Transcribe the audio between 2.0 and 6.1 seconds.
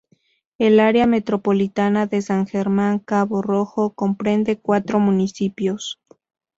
de San Germán-Cabo Rojo comprende cuatro municipios.